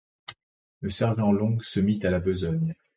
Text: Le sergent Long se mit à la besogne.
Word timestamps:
Le 0.79 0.89
sergent 0.89 1.31
Long 1.31 1.59
se 1.61 1.79
mit 1.79 2.03
à 2.03 2.09
la 2.09 2.19
besogne. 2.19 2.73